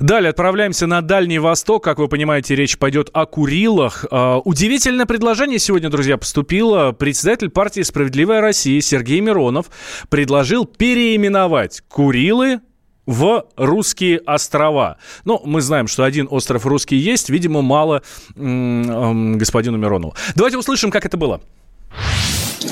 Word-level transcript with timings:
Далее 0.00 0.30
отправляемся 0.30 0.86
на 0.86 1.02
Дальний 1.02 1.38
Восток. 1.38 1.84
Как 1.84 1.98
вы 1.98 2.08
понимаете, 2.08 2.54
речь 2.54 2.78
пойдет 2.78 3.10
о 3.12 3.26
Курилах. 3.26 4.04
Э, 4.10 4.40
удивительное 4.44 5.06
предложение 5.06 5.58
сегодня, 5.58 5.90
друзья, 5.90 6.16
поступило. 6.16 6.92
Председатель 6.92 7.50
партии 7.50 7.82
«Справедливая 7.82 8.40
Россия» 8.40 8.80
Сергей 8.80 9.20
Миронов 9.20 9.66
предложил 10.08 10.64
переименовать 10.64 11.82
Курилы 11.88 12.60
в 13.06 13.44
русские 13.56 14.18
острова. 14.20 14.96
Ну, 15.24 15.40
мы 15.44 15.60
знаем, 15.60 15.86
что 15.86 16.04
один 16.04 16.26
остров 16.30 16.64
русский 16.66 16.96
есть, 16.96 17.28
видимо, 17.28 17.60
мало 17.62 18.02
м- 18.36 19.36
господину 19.38 19.76
Миронову. 19.76 20.14
Давайте 20.34 20.58
услышим, 20.58 20.90
как 20.90 21.04
это 21.04 21.16
было. 21.16 21.40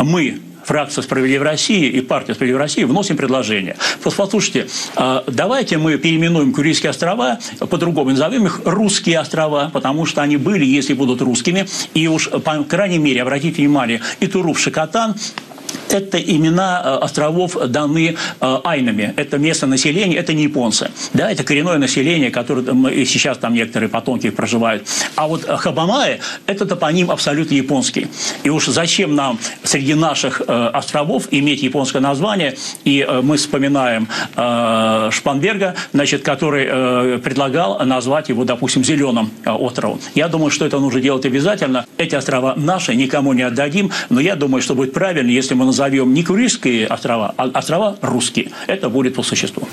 Мы 0.01 0.41
фракция 0.65 1.03
«Справедливая 1.03 1.51
Россия» 1.51 1.91
и 1.91 2.01
партия 2.01 2.35
«Справедливая 2.35 2.65
Россия» 2.65 2.87
вносим 2.87 3.17
предложение. 3.17 3.77
Послушайте, 4.03 4.69
а, 4.95 5.25
давайте 5.27 5.79
мы 5.79 5.99
переименуем 5.99 6.53
Курильские 6.53 6.91
острова, 6.91 7.39
по-другому 7.59 8.11
назовем 8.11 8.47
их 8.47 8.61
«Русские 8.65 9.19
острова», 9.19 9.71
потому 9.73 10.07
что 10.07 10.23
они 10.23 10.37
были, 10.37 10.65
если 10.65 10.95
будут 10.95 11.21
русскими. 11.21 11.67
И 11.95 12.07
уж, 12.09 12.31
по 12.31 12.65
крайней 12.65 12.99
мере, 12.99 13.23
обратите 13.23 13.63
внимание, 13.63 14.01
и 14.21 14.27
Туруп, 14.27 14.59
Шакатан 14.59 15.17
это 15.93 16.19
имена 16.19 16.83
э, 16.85 17.05
островов 17.05 17.57
даны 17.69 18.17
э, 18.41 18.59
айнами. 18.65 19.13
Это 19.17 19.39
место 19.39 19.67
населения, 19.67 20.17
это 20.17 20.33
не 20.33 20.45
японцы. 20.45 20.91
Да, 21.13 21.31
это 21.31 21.45
коренное 21.45 21.79
население, 21.79 22.31
которое 22.31 22.63
и 22.91 23.05
сейчас 23.05 23.39
там 23.39 23.55
некоторые 23.55 23.89
потомки 23.89 24.31
проживают. 24.31 24.87
А 25.17 25.29
вот 25.29 25.45
Хабамае– 25.45 26.21
это 26.47 26.67
топоним 26.67 27.11
абсолютно 27.11 27.55
японский. 27.55 28.09
И 28.43 28.51
уж 28.51 28.67
зачем 28.67 29.15
нам 29.15 29.39
среди 29.63 29.95
наших 29.95 30.41
э, 30.41 30.71
островов 30.73 31.29
иметь 31.31 31.63
японское 31.63 32.01
название? 32.01 32.57
И 32.85 33.07
мы 33.23 33.37
вспоминаем 33.37 34.09
Шпанберга, 35.11 35.75
значит, 35.93 36.23
который 36.23 37.19
предлагал 37.19 37.85
назвать 37.85 38.29
его, 38.29 38.45
допустим, 38.45 38.85
Зеленым 38.85 39.31
островом. 39.45 40.01
Я 40.15 40.29
думаю, 40.29 40.51
что 40.51 40.65
это 40.65 40.79
нужно 40.79 41.01
делать 41.01 41.25
обязательно. 41.27 41.87
Эти 41.99 42.15
острова 42.15 42.55
наши, 42.57 42.95
никому 42.95 43.33
не 43.33 43.43
отдадим, 43.43 43.91
но 44.09 44.21
я 44.21 44.37
думаю, 44.37 44.63
что 44.63 44.75
будет 44.75 44.93
правильно, 44.93 45.31
если 45.31 45.55
мы 45.55 45.65
назовем 45.65 45.82
не 46.13 46.23
Курильские 46.23 46.87
острова, 46.87 47.35
а 47.37 47.45
острова 47.55 47.97
русские. 48.03 48.51
Это 48.67 48.89
будет 48.89 49.15
по 49.15 49.23
существу. 49.23 49.69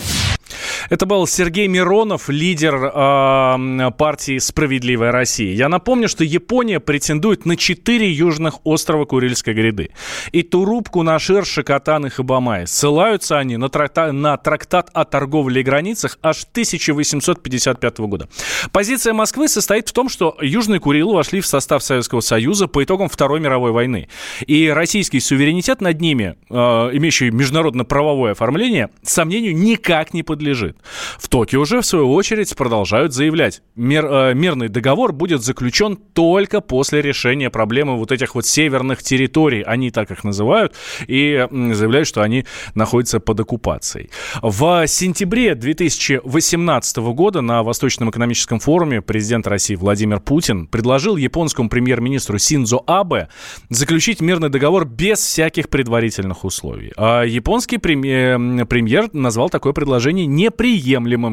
Это 0.89 1.05
был 1.05 1.27
Сергей 1.27 1.67
Миронов, 1.67 2.29
лидер 2.29 2.73
э, 2.75 3.91
партии 3.95 4.39
«Справедливая 4.39 5.11
Россия». 5.11 5.53
Я 5.53 5.69
напомню, 5.69 6.09
что 6.09 6.23
Япония 6.23 6.79
претендует 6.79 7.45
на 7.45 7.57
четыре 7.57 8.11
южных 8.11 8.65
острова 8.65 9.05
Курильской 9.05 9.53
гряды. 9.53 9.91
И 10.31 10.41
Туруп, 10.41 10.89
Кунашир, 10.89 11.45
Шакатан 11.45 12.07
и 12.07 12.09
Хабамай. 12.09 12.65
Ссылаются 12.65 13.37
они 13.37 13.57
на, 13.57 13.69
тракта, 13.69 14.11
на 14.11 14.35
трактат 14.37 14.89
о 14.93 15.05
торговле 15.05 15.61
и 15.61 15.63
границах 15.63 16.17
аж 16.23 16.43
1855 16.51 17.99
года. 17.99 18.27
Позиция 18.71 19.13
Москвы 19.13 19.47
состоит 19.47 19.89
в 19.89 19.93
том, 19.93 20.09
что 20.09 20.35
Южные 20.41 20.79
Курилы 20.79 21.13
вошли 21.13 21.41
в 21.41 21.45
состав 21.45 21.83
Советского 21.83 22.21
Союза 22.21 22.67
по 22.67 22.83
итогам 22.83 23.09
Второй 23.09 23.39
мировой 23.39 23.71
войны. 23.71 24.09
И 24.47 24.67
российский 24.67 25.19
суверенитет 25.19 25.81
над 25.81 26.01
ними, 26.01 26.35
э, 26.49 26.53
имеющий 26.55 27.29
международно-правовое 27.29 28.31
оформление, 28.31 28.89
сомнению 29.03 29.55
никак 29.55 30.15
не 30.15 30.23
подлежит. 30.23 30.78
В 31.17 31.27
Токио 31.27 31.61
уже, 31.61 31.81
в 31.81 31.85
свою 31.85 32.13
очередь, 32.13 32.55
продолжают 32.55 33.13
заявлять, 33.13 33.61
мир, 33.75 34.05
э, 34.05 34.33
мирный 34.33 34.69
договор 34.69 35.13
будет 35.13 35.43
заключен 35.43 35.95
только 35.95 36.61
после 36.61 37.01
решения 37.01 37.49
проблемы 37.49 37.97
вот 37.97 38.11
этих 38.11 38.35
вот 38.35 38.45
северных 38.45 39.03
территорий, 39.03 39.61
они 39.61 39.91
так 39.91 40.11
их 40.11 40.23
называют, 40.23 40.73
и 41.07 41.47
заявляют, 41.51 42.07
что 42.07 42.21
они 42.21 42.45
находятся 42.75 43.19
под 43.19 43.39
оккупацией. 43.39 44.09
В 44.41 44.85
сентябре 44.87 45.55
2018 45.55 46.97
года 46.97 47.41
на 47.41 47.63
Восточном 47.63 48.09
экономическом 48.09 48.59
форуме 48.59 49.01
президент 49.01 49.47
России 49.47 49.75
Владимир 49.75 50.19
Путин 50.19 50.67
предложил 50.67 51.17
японскому 51.17 51.69
премьер-министру 51.69 52.37
Синдзо 52.37 52.83
Абе 52.87 53.29
заключить 53.69 54.21
мирный 54.21 54.49
договор 54.49 54.85
без 54.85 55.19
всяких 55.19 55.69
предварительных 55.69 56.43
условий. 56.43 56.91
А 56.97 57.23
японский 57.23 57.77
премьер, 57.77 58.65
премьер 58.65 59.09
назвал 59.13 59.49
такое 59.49 59.73
предложение 59.73 60.25
неприемлемым. 60.25 60.68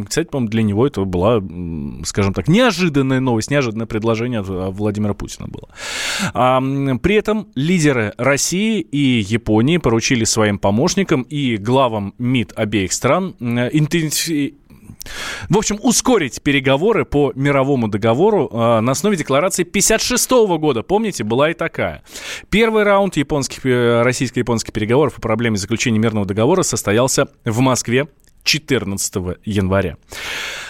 Кстати, 0.07 0.29
по-моему, 0.29 0.51
для 0.51 0.63
него 0.63 0.87
это 0.87 1.05
была, 1.05 1.43
скажем 2.05 2.35
так, 2.35 2.49
неожиданная 2.49 3.21
новость, 3.21 3.51
неожиданное 3.51 3.87
предложение 3.87 4.41
от 4.41 4.49
Владимира 4.49 5.15
Путина 5.15 5.49
было. 5.49 5.69
А, 6.35 6.61
при 6.61 7.15
этом 7.15 7.49
лидеры 7.55 8.15
России 8.19 8.81
и 8.81 9.21
Японии 9.21 9.79
поручили 9.79 10.25
своим 10.25 10.59
помощникам 10.59 11.23
и 11.23 11.57
главам 11.57 12.15
МИД 12.19 12.53
обеих 12.57 12.93
стран 12.93 13.35
интенсив 13.41 14.55
в 15.49 15.57
общем, 15.57 15.79
ускорить 15.83 16.43
переговоры 16.43 17.05
по 17.05 17.33
мировому 17.35 17.89
договору 17.89 18.49
э, 18.51 18.81
на 18.81 18.93
основе 18.93 19.17
декларации 19.17 19.65
56 19.65 20.31
года. 20.59 20.83
Помните, 20.83 21.25
была 21.25 21.51
и 21.51 21.55
такая. 21.55 22.03
Первый 22.51 22.83
раунд 22.83 23.17
японских, 23.17 23.65
э, 23.65 24.03
российско-японских 24.03 24.73
переговоров 24.73 25.15
по 25.15 25.21
проблеме 25.21 25.57
заключения 25.57 25.99
мирного 25.99 26.27
договора 26.27 26.63
состоялся 26.63 27.29
в 27.45 27.61
Москве 27.61 28.09
14 28.47 29.39
января. 29.45 29.97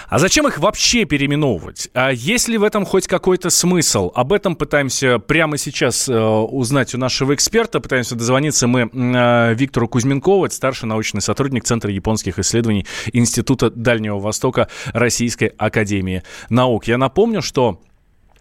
А 0.08 0.18
зачем 0.18 0.46
их 0.46 0.58
вообще 0.58 1.04
переименовывать? 1.04 1.88
А 1.92 2.10
есть 2.10 2.48
ли 2.48 2.58
в 2.58 2.62
этом 2.62 2.84
хоть 2.84 3.08
какой-то 3.08 3.50
смысл? 3.50 4.12
Об 4.14 4.32
этом 4.32 4.54
пытаемся 4.54 5.18
прямо 5.18 5.58
сейчас 5.58 6.08
э, 6.08 6.16
узнать 6.16 6.94
у 6.94 6.98
нашего 6.98 7.34
эксперта. 7.34 7.80
Пытаемся 7.80 8.14
дозвониться 8.14 8.68
мы 8.68 8.88
э, 8.92 9.54
Виктору 9.54 9.88
Кузьменкову, 9.88 10.46
это 10.46 10.54
старший 10.54 10.88
научный 10.88 11.20
сотрудник 11.20 11.64
Центра 11.64 11.90
японских 11.90 12.38
исследований 12.38 12.86
Института 13.12 13.70
Дальнего 13.70 14.20
Востока 14.20 14.68
Российской 14.92 15.52
Академии 15.58 16.22
Наук. 16.50 16.86
Я 16.86 16.98
напомню, 16.98 17.42
что 17.42 17.80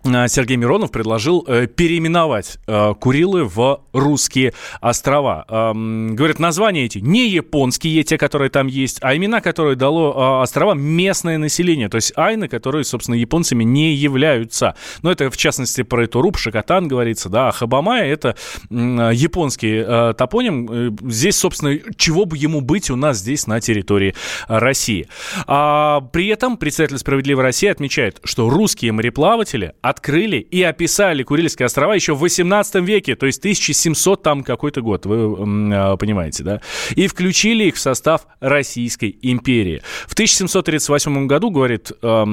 Сергей 0.05 0.57
Миронов 0.57 0.91
предложил 0.91 1.43
э, 1.47 1.67
переименовать 1.67 2.59
э, 2.67 2.93
Курилы 2.99 3.43
в 3.45 3.81
русские 3.91 4.53
острова. 4.79 5.45
Э, 5.49 5.73
говорят, 5.73 6.39
названия 6.39 6.85
эти 6.85 6.99
не 6.99 7.27
японские, 7.27 8.03
те, 8.03 8.17
которые 8.17 8.49
там 8.49 8.67
есть, 8.67 8.99
а 9.01 9.15
имена, 9.15 9.41
которые 9.41 9.75
дало 9.75 10.13
э, 10.39 10.43
островам 10.43 10.79
местное 10.81 11.37
население, 11.37 11.89
то 11.89 11.95
есть 11.95 12.13
айны, 12.15 12.47
которые, 12.47 12.83
собственно, 12.83 13.15
японцами 13.15 13.63
не 13.63 13.93
являются. 13.93 14.75
Но 15.01 15.11
это, 15.11 15.29
в 15.31 15.37
частности, 15.37 15.81
про 15.81 16.05
Туруп, 16.07 16.37
Шакатан 16.37 16.87
говорится, 16.87 17.29
да, 17.29 17.49
а 17.49 17.51
Хабамай 17.51 18.07
это 18.07 18.35
э, 18.69 19.11
японский 19.13 19.83
э, 19.85 20.13
топоним. 20.15 20.69
Э, 20.71 20.91
здесь, 21.09 21.37
собственно, 21.37 21.79
чего 21.97 22.25
бы 22.25 22.37
ему 22.37 22.61
быть 22.61 22.89
у 22.91 22.95
нас 22.95 23.17
здесь 23.17 23.47
на 23.47 23.59
территории 23.59 24.13
России. 24.47 25.07
А, 25.47 26.01
при 26.01 26.27
этом 26.27 26.57
представитель 26.57 26.99
«Справедливой 26.99 27.43
России» 27.43 27.69
отмечает, 27.69 28.19
что 28.23 28.49
русские 28.49 28.91
мореплаватели 28.91 29.73
открыли 29.95 30.37
и 30.37 30.61
описали 30.61 31.23
Курильские 31.23 31.65
острова 31.65 31.95
еще 31.95 32.13
в 32.13 32.19
18 32.19 32.75
веке, 32.75 33.15
то 33.15 33.25
есть 33.25 33.39
1700 33.39 34.21
там 34.21 34.43
какой-то 34.43 34.81
год, 34.81 35.05
вы 35.05 35.17
э, 35.17 35.97
понимаете, 35.97 36.43
да? 36.43 36.61
И 36.95 37.07
включили 37.07 37.65
их 37.65 37.75
в 37.75 37.79
состав 37.79 38.27
Российской 38.39 39.17
империи. 39.21 39.81
В 40.07 40.13
1738 40.13 41.27
году, 41.27 41.49
говорит, 41.49 41.91
э, 42.01 42.23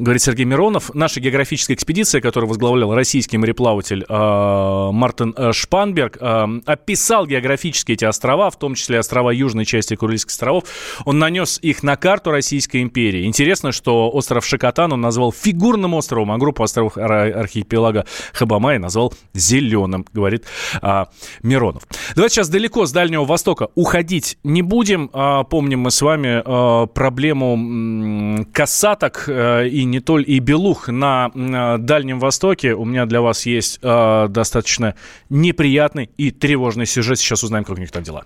говорит 0.00 0.22
Сергей 0.22 0.44
Миронов, 0.44 0.94
наша 0.94 1.20
географическая 1.20 1.74
экспедиция, 1.74 2.20
которую 2.20 2.48
возглавлял 2.48 2.94
российский 2.94 3.38
мореплаватель 3.38 4.04
э, 4.08 4.90
Мартин 4.92 5.34
э, 5.36 5.52
Шпанберг, 5.52 6.18
э, 6.20 6.46
описал 6.66 7.26
географически 7.26 7.92
эти 7.92 8.04
острова, 8.04 8.50
в 8.50 8.58
том 8.58 8.74
числе 8.74 8.98
острова 8.98 9.30
южной 9.30 9.64
части 9.64 9.94
Курильских 9.94 10.32
островов. 10.32 10.64
Он 11.04 11.18
нанес 11.18 11.58
их 11.62 11.82
на 11.82 11.96
карту 11.96 12.30
Российской 12.30 12.82
империи. 12.82 13.26
Интересно, 13.26 13.72
что 13.72 14.10
остров 14.10 14.44
Шакатан 14.44 14.92
он 14.92 15.00
назвал 15.00 15.32
фигурным 15.32 15.94
островом, 15.94 16.21
а 16.30 16.38
группу 16.38 16.62
островов 16.62 16.96
архипелага 16.96 18.06
Хабамай 18.32 18.78
назвал 18.78 19.12
зеленым, 19.34 20.06
говорит 20.12 20.44
а, 20.80 21.08
Миронов. 21.42 21.84
Давайте 22.14 22.36
сейчас 22.36 22.48
далеко 22.48 22.86
с 22.86 22.92
Дальнего 22.92 23.24
Востока 23.24 23.68
уходить 23.74 24.38
не 24.44 24.62
будем. 24.62 25.10
А, 25.12 25.44
помним 25.44 25.80
мы 25.80 25.90
с 25.90 26.02
вами 26.02 26.42
а, 26.44 26.86
проблему 26.86 27.54
м, 27.54 28.44
касаток 28.52 29.24
а, 29.28 29.64
и 29.64 29.84
не 29.84 30.00
только 30.00 30.30
и 30.30 30.38
белух 30.38 30.88
на 30.88 31.30
а, 31.34 31.78
Дальнем 31.78 32.18
Востоке. 32.18 32.74
У 32.74 32.84
меня 32.84 33.06
для 33.06 33.20
вас 33.20 33.46
есть 33.46 33.78
а, 33.82 34.28
достаточно 34.28 34.94
неприятный 35.30 36.10
и 36.16 36.30
тревожный 36.30 36.86
сюжет. 36.86 37.18
Сейчас 37.18 37.42
узнаем, 37.42 37.64
как 37.64 37.76
у 37.76 37.80
них 37.80 37.90
там 37.90 38.02
дела. 38.02 38.24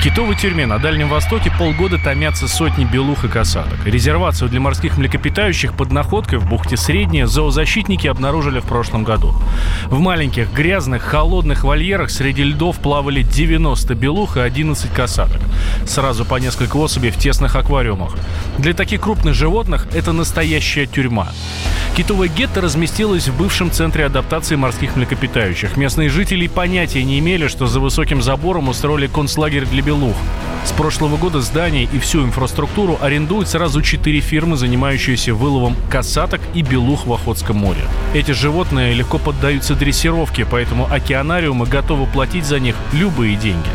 В 0.00 0.02
китовой 0.02 0.34
тюрьме 0.34 0.64
на 0.64 0.78
Дальнем 0.78 1.10
Востоке 1.10 1.52
полгода 1.58 1.98
томятся 2.02 2.48
сотни 2.48 2.86
белух 2.86 3.26
и 3.26 3.28
касаток. 3.28 3.84
Резервацию 3.84 4.48
для 4.48 4.58
морских 4.58 4.96
млекопитающих 4.96 5.74
под 5.74 5.92
находкой 5.92 6.38
в 6.38 6.48
бухте 6.48 6.78
Средняя 6.78 7.26
зоозащитники 7.26 8.06
обнаружили 8.06 8.60
в 8.60 8.64
прошлом 8.64 9.04
году. 9.04 9.34
В 9.88 9.98
маленьких, 9.98 10.54
грязных, 10.54 11.02
холодных 11.02 11.64
вольерах 11.64 12.08
среди 12.10 12.44
льдов 12.44 12.78
плавали 12.78 13.20
90 13.20 13.94
белух 13.94 14.38
и 14.38 14.40
11 14.40 14.90
касаток. 14.90 15.42
Сразу 15.86 16.24
по 16.24 16.36
несколько 16.36 16.78
особей 16.78 17.10
в 17.10 17.18
тесных 17.18 17.54
аквариумах. 17.54 18.16
Для 18.56 18.72
таких 18.72 19.02
крупных 19.02 19.34
животных 19.34 19.86
это 19.92 20.12
настоящая 20.12 20.86
тюрьма. 20.86 21.28
Китовое 21.94 22.28
гетто 22.28 22.62
разместилось 22.62 23.28
в 23.28 23.36
бывшем 23.36 23.70
центре 23.70 24.06
адаптации 24.06 24.56
морских 24.56 24.96
млекопитающих. 24.96 25.76
Местные 25.76 26.08
жители 26.08 26.46
понятия 26.46 27.04
не 27.04 27.18
имели, 27.18 27.48
что 27.48 27.66
за 27.66 27.80
высоким 27.80 28.22
забором 28.22 28.70
устроили 28.70 29.06
концлагерь 29.06 29.66
для 29.66 29.82
Белух. 29.90 30.14
С 30.64 30.70
прошлого 30.70 31.16
года 31.16 31.40
здание 31.40 31.88
и 31.92 31.98
всю 31.98 32.22
инфраструктуру 32.22 32.96
арендуют 33.00 33.48
сразу 33.48 33.82
четыре 33.82 34.20
фирмы, 34.20 34.56
занимающиеся 34.56 35.34
выловом 35.34 35.74
касаток 35.90 36.40
и 36.54 36.62
белух 36.62 37.06
в 37.06 37.12
Охотском 37.12 37.56
море. 37.56 37.82
Эти 38.14 38.30
животные 38.30 38.94
легко 38.94 39.18
поддаются 39.18 39.74
дрессировке, 39.74 40.46
поэтому 40.48 40.86
океанариумы 40.88 41.66
готовы 41.66 42.06
платить 42.06 42.44
за 42.44 42.60
них 42.60 42.76
любые 42.92 43.34
деньги. 43.34 43.66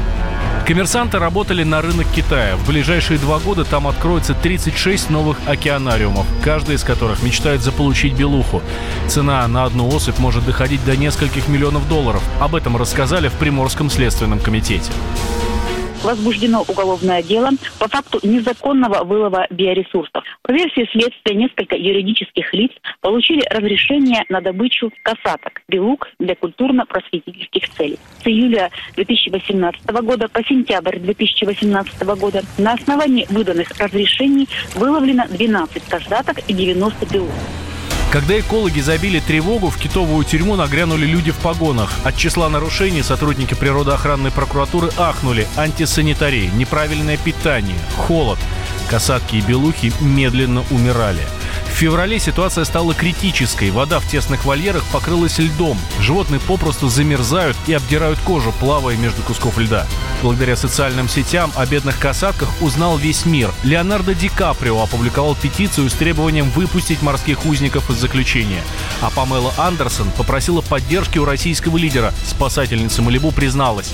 Коммерсанты 0.65 1.19
работали 1.19 1.63
на 1.63 1.81
рынок 1.81 2.07
Китая. 2.15 2.55
В 2.55 2.65
ближайшие 2.65 3.19
два 3.19 3.39
года 3.39 3.65
там 3.65 3.85
откроется 3.85 4.33
36 4.33 5.09
новых 5.09 5.37
океанариумов, 5.45 6.25
каждый 6.45 6.75
из 6.75 6.85
которых 6.85 7.23
мечтает 7.23 7.61
заполучить 7.61 8.13
белуху. 8.13 8.61
Цена 9.09 9.45
на 9.49 9.65
одну 9.65 9.93
особь 9.93 10.17
может 10.19 10.45
доходить 10.45 10.83
до 10.85 10.95
нескольких 10.95 11.49
миллионов 11.49 11.89
долларов. 11.89 12.23
Об 12.39 12.55
этом 12.55 12.77
рассказали 12.77 13.27
в 13.27 13.33
Приморском 13.33 13.89
следственном 13.89 14.39
комитете 14.39 14.93
возбуждено 16.03 16.63
уголовное 16.67 17.23
дело 17.23 17.49
по 17.79 17.87
факту 17.87 18.19
незаконного 18.23 19.03
вылова 19.03 19.47
биоресурсов. 19.49 20.23
По 20.41 20.51
версии 20.51 20.87
следствия, 20.91 21.35
несколько 21.35 21.75
юридических 21.75 22.53
лиц 22.53 22.71
получили 23.01 23.43
разрешение 23.49 24.23
на 24.29 24.41
добычу 24.41 24.91
касаток, 25.03 25.61
белук 25.67 26.07
для 26.19 26.35
культурно-просветительских 26.35 27.69
целей. 27.69 27.99
С 28.23 28.27
июля 28.27 28.71
2018 28.95 29.89
года 30.01 30.27
по 30.27 30.43
сентябрь 30.43 30.99
2018 30.99 32.03
года 32.19 32.41
на 32.57 32.73
основании 32.73 33.25
выданных 33.29 33.69
разрешений 33.79 34.47
выловлено 34.75 35.25
12 35.29 35.83
касаток 35.83 36.39
и 36.47 36.53
90 36.53 37.13
белук. 37.13 37.31
Когда 38.15 38.39
экологи 38.39 38.79
забили 38.79 39.19
тревогу, 39.19 39.69
в 39.69 39.77
китовую 39.77 40.23
тюрьму 40.23 40.55
нагрянули 40.55 41.05
люди 41.05 41.31
в 41.31 41.35
погонах. 41.35 41.91
От 42.05 42.15
числа 42.15 42.47
нарушений 42.47 43.03
сотрудники 43.03 43.55
природоохранной 43.55 44.31
прокуратуры 44.31 44.89
ахнули. 44.95 45.45
Антисанитария, 45.57 46.49
неправильное 46.51 47.17
питание, 47.17 47.75
холод. 47.97 48.39
Касатки 48.89 49.35
и 49.35 49.41
белухи 49.41 49.91
медленно 49.99 50.63
умирали. 50.71 51.19
Феврале 51.75 52.19
ситуация 52.19 52.63
стала 52.63 52.93
критической. 52.93 53.69
Вода 53.69 53.99
в 53.99 54.07
тесных 54.07 54.45
вольерах 54.45 54.85
покрылась 54.93 55.39
льдом. 55.39 55.77
Животные 55.99 56.39
попросту 56.39 56.87
замерзают 56.87 57.57
и 57.67 57.73
обдирают 57.73 58.17
кожу, 58.19 58.53
плавая 58.61 58.95
между 58.95 59.21
кусков 59.23 59.57
льда. 59.57 59.85
Благодаря 60.21 60.55
социальным 60.55 61.09
сетям 61.09 61.51
о 61.53 61.65
бедных 61.65 61.99
касатках 61.99 62.49
узнал 62.61 62.97
весь 62.97 63.25
мир. 63.25 63.51
Леонардо 63.63 64.13
Ди 64.15 64.29
Каприо 64.29 64.81
опубликовал 64.81 65.35
петицию 65.35 65.89
с 65.89 65.93
требованием 65.93 66.49
выпустить 66.51 67.01
морских 67.01 67.45
узников 67.45 67.89
из 67.89 67.97
заключения. 67.97 68.63
А 69.01 69.09
Памела 69.09 69.53
Андерсон 69.57 70.09
попросила 70.11 70.61
поддержки 70.61 71.17
у 71.17 71.25
российского 71.25 71.75
лидера. 71.75 72.13
Спасательница 72.25 73.01
Малибу 73.01 73.31
призналась. 73.31 73.91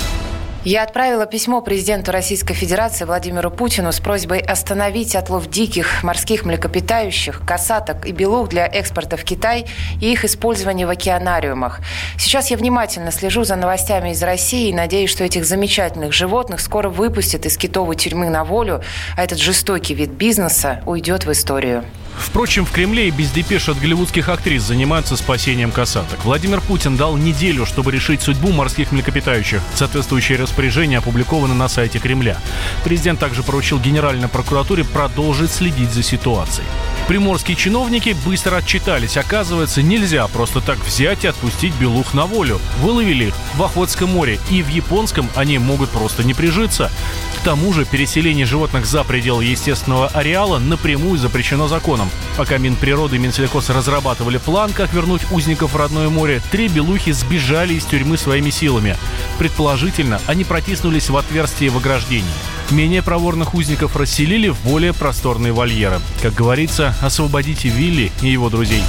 Я 0.64 0.84
отправила 0.84 1.26
письмо 1.26 1.60
президенту 1.62 2.12
Российской 2.12 2.54
Федерации 2.54 3.04
Владимиру 3.06 3.50
Путину 3.50 3.92
с 3.92 4.00
просьбой 4.00 4.38
остановить 4.38 5.16
отлов 5.16 5.50
диких 5.50 6.04
морских 6.04 6.46
млекопитающих, 6.46 7.42
касаток 7.48 8.06
и 8.06 8.12
белух 8.12 8.50
для 8.50 8.68
экспорта 8.68 9.18
в 9.18 9.24
Китай 9.24 9.66
и 10.00 10.12
их 10.12 10.24
использование 10.24 10.86
в 10.86 10.92
океанариумах. 10.92 11.80
Сейчас 12.20 12.52
я 12.52 12.58
внимательно 12.58 13.12
слежу 13.12 13.44
за 13.44 13.56
новостями 13.56 14.12
из 14.12 14.22
России 14.22 14.70
и 14.70 14.74
надеюсь, 14.74 15.10
что 15.10 15.24
этих 15.24 15.46
замечательных 15.46 16.14
животных 16.14 16.60
скоро 16.60 16.90
выпустят 16.90 17.48
из 17.48 17.58
китовой 17.58 17.96
тюрьмы 17.96 18.30
на 18.30 18.44
волю, 18.44 18.84
а 19.18 19.24
этот 19.24 19.40
жестокий 19.40 19.96
вид 19.96 20.12
бизнеса 20.12 20.84
уйдет 20.86 21.26
в 21.26 21.32
историю. 21.32 21.84
Впрочем, 22.18 22.66
в 22.66 22.72
Кремле 22.72 23.08
и 23.08 23.12
без 23.12 23.32
депеш 23.32 23.70
от 23.70 23.80
голливудских 23.80 24.30
актрис 24.30 24.62
занимаются 24.64 25.16
спасением 25.16 25.72
касаток. 25.72 26.24
Владимир 26.24 26.62
Путин 26.62 26.96
дал 26.96 27.18
неделю, 27.18 27.66
чтобы 27.66 27.92
решить 27.92 28.22
судьбу 28.22 28.52
морских 28.52 28.92
млекопитающих. 28.92 29.62
Соответствующее 29.76 30.38
распоряжение 30.52 30.98
опубликовано 31.00 31.54
на 31.56 31.70
сайте 31.70 31.98
Кремля. 32.00 32.38
Президент 32.84 33.22
также 33.22 33.42
поручил 33.42 33.80
Генеральной 33.80 34.28
прокуратуре 34.28 34.84
продолжить 34.84 35.50
следить 35.50 35.92
за 35.92 36.04
ситуацией. 36.04 36.68
Приморские 37.08 37.56
чиновники 37.56 38.18
быстро 38.26 38.58
отчитались. 38.58 39.16
Оказывается, 39.16 39.82
нельзя 39.82 40.28
просто 40.28 40.60
так 40.60 40.78
взять 40.86 41.24
и 41.24 41.28
отпустить 41.28 41.74
белух 41.76 42.14
на 42.14 42.26
волю. 42.26 42.60
Выловили 42.80 43.28
их 43.28 43.34
в 43.56 43.64
Охотском 43.64 44.10
море, 44.10 44.40
и 44.50 44.62
в 44.62 44.68
Японском 44.68 45.30
они 45.36 45.58
могут 45.58 45.90
просто 45.90 46.26
не 46.26 46.34
прижиться. 46.34 46.92
Тому 47.44 47.74
же 47.74 47.86
переселение 47.86 48.46
животных 48.46 48.86
за 48.86 49.04
пределы 49.04 49.46
естественного 49.46 50.08
ареала 50.08 50.60
напрямую 50.60 51.18
запрещено 51.18 51.68
законом. 51.68 52.10
Пока 52.38 52.60
Минприроды 52.60 53.16
и 53.16 53.20
Минсельхоз 53.20 53.70
разрабатывали 53.70 54.38
план, 54.38 54.72
как 54.72 54.94
вернуть 54.94 55.24
узников 55.32 55.74
в 55.74 55.78
родное 55.78 56.10
море, 56.10 56.42
три 56.52 56.68
белухи 56.68 57.12
сбежали 57.12 57.74
из 57.74 57.86
тюрьмы 57.86 58.18
своими 58.18 58.52
силами. 58.52 58.96
Предположительно, 59.40 60.22
они 60.28 60.44
протиснулись 60.44 61.10
в 61.10 61.18
отверстие 61.18 61.72
в 61.72 61.78
ограждении. 61.78 62.30
Менее 62.70 63.02
проворных 63.02 63.56
узников 63.56 63.96
расселили 63.96 64.50
в 64.50 64.60
более 64.62 64.94
просторные 64.94 65.52
вольеры. 65.52 66.00
Как 66.22 66.36
говорится, 66.36 66.96
освободите 67.02 67.70
Вилли 67.70 68.12
и 68.22 68.30
его 68.30 68.50
друзей. 68.50 68.84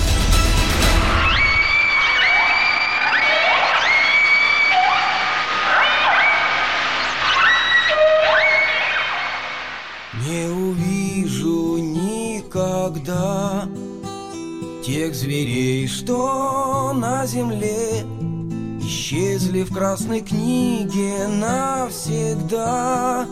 Красной 19.72 20.20
книге 20.20 21.26
навсегда. 21.28 23.26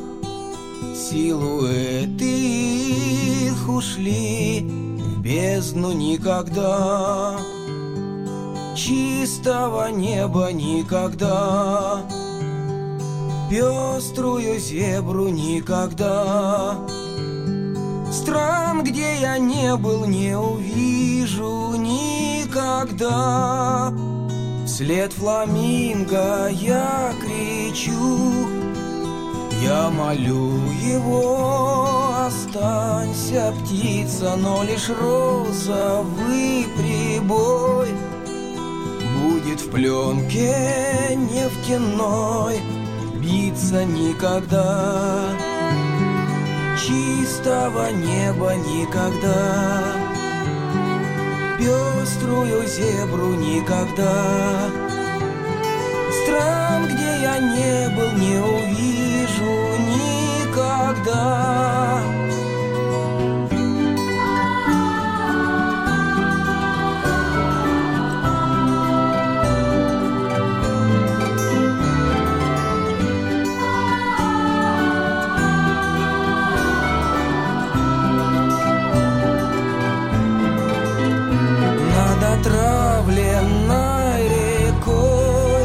Силуэты 0.95 2.25
их 2.25 3.69
ушли 3.69 4.61
в 4.61 5.21
бездну 5.21 5.93
никогда. 5.93 7.39
Чистого 8.75 9.89
неба 9.89 10.53
никогда. 10.53 12.03
Пеструю 13.51 14.59
зебру 14.59 15.29
никогда. 15.29 16.79
Стран, 18.11 18.83
где 18.83 19.21
я 19.21 19.39
не 19.39 19.77
был, 19.77 20.07
не 20.07 20.37
увижу 20.37 21.75
никогда 21.77 22.61
След 24.81 25.13
фламинго 25.13 26.49
я 26.49 27.13
кричу 27.21 28.49
Я 29.63 29.91
молю 29.91 30.55
его, 30.83 32.15
останься, 32.27 33.53
птица 33.61 34.37
Но 34.37 34.65
лишь 34.65 34.89
розовый 34.89 36.67
прибой 36.79 37.89
Будет 39.21 39.61
в 39.61 39.71
пленке 39.71 41.15
нефтяной 41.15 42.61
Биться 43.17 43.85
никогда 43.85 45.29
чистого 46.79 47.91
неба 47.91 48.55
никогда 48.55 50.10
Пеструю 51.61 52.67
зебру 52.67 53.35
никогда. 53.35 54.71
Стран, 56.23 56.87
где 56.87 57.21
я 57.21 57.39
не 57.39 57.95
был, 57.95 58.11
не 58.13 58.39
увижу 58.39 59.77
никогда 59.93 61.60
отравленной 82.41 84.29
рекой. 84.29 85.65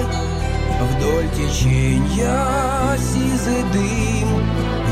Вдоль 0.82 1.30
течения 1.30 2.98
сизый 2.98 3.64
дым 3.74 4.30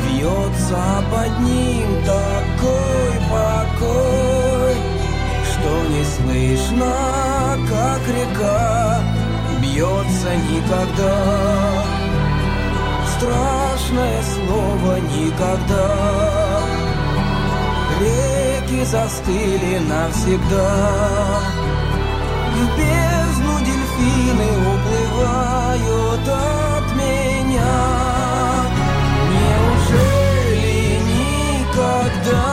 Вьется 0.06 1.04
под 1.12 1.40
ним 1.40 2.04
такой 2.06 3.14
покой 3.30 4.76
Что 5.52 5.72
не 5.90 6.04
слышно, 6.04 6.94
как 7.70 8.02
река 8.08 9.02
Бьется 9.62 10.36
никогда. 10.52 11.84
Страшное 13.18 14.22
слово 14.24 15.00
никогда 15.00 16.34
навыки 18.74 18.86
застыли 18.86 19.80
навсегда. 19.88 21.42
В 22.54 22.78
бездну 22.78 23.60
дельфины 23.60 24.50
уплывают 24.74 26.28
от 26.28 26.96
меня. 26.96 27.76
Неужели 29.32 30.78
никогда? 31.12 32.53